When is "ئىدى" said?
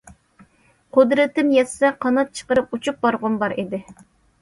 3.61-3.87